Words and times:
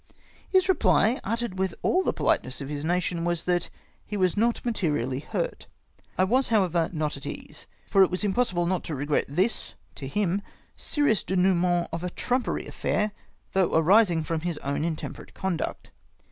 His 0.49 0.67
reply— 0.67 1.19
uttered 1.23 1.59
with 1.59 1.75
all 1.83 2.03
the 2.03 2.11
politeness 2.11 2.59
of 2.59 2.69
his 2.69 2.83
nation— 2.83 3.23
was, 3.23 3.43
that 3.43 3.69
"he 4.03 4.17
was 4.17 4.35
not 4.35 4.65
mate 4.65 4.77
rially 4.77 5.23
hurt." 5.23 5.67
I, 6.17 6.23
however, 6.25 6.81
was 6.89 6.93
not 6.93 7.17
at 7.17 7.27
ease, 7.27 7.67
for 7.87 8.01
it 8.01 8.09
was 8.09 8.23
impossible 8.23 8.65
not 8.65 8.83
to 8.85 8.95
regret 8.95 9.25
this, 9.29 9.75
to 9.93 10.07
him, 10.07 10.41
serious 10.75 11.23
denoue 11.23 11.55
ment 11.55 11.89
of 11.93 12.03
a 12.03 12.09
trumpery 12.09 12.65
affair, 12.65 13.11
though 13.53 13.75
arising 13.75 14.23
from 14.23 14.41
his 14.41 14.57
own 14.63 14.83
intemperate 14.83 15.35
conduct. 15.35 15.91